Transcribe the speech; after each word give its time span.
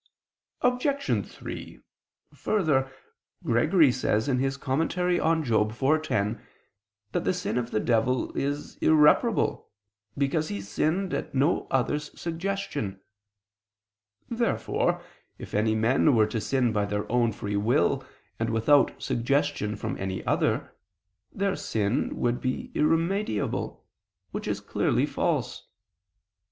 Obj. 0.63 1.27
3: 1.31 1.79
Further, 2.33 2.91
Gregory 3.43 3.91
says 3.91 4.27
(Moral. 4.27 4.43
iv, 4.43 5.77
10) 6.09 6.41
the 7.11 7.31
sin 7.35 7.57
of 7.59 7.69
the 7.69 7.79
devil 7.79 8.35
is 8.35 8.77
irreparable, 8.77 9.69
because 10.17 10.49
he 10.49 10.59
sinned 10.59 11.13
at 11.13 11.35
no 11.35 11.67
other's 11.69 12.19
suggestion. 12.19 12.99
Therefore, 14.27 15.03
if 15.37 15.53
any 15.53 15.75
men 15.75 16.15
were 16.15 16.25
to 16.25 16.41
sin 16.41 16.75
of 16.75 16.89
their 16.89 17.11
own 17.11 17.31
free 17.31 17.55
will 17.57 18.03
and 18.39 18.49
without 18.49 18.99
suggestion 18.99 19.75
from 19.75 19.99
any 19.99 20.25
other, 20.25 20.73
their 21.31 21.55
sin 21.55 22.17
would 22.19 22.41
be 22.41 22.71
irremediable: 22.73 23.85
which 24.31 24.47
is 24.47 24.61
clearly 24.61 25.05
false. 25.05 25.67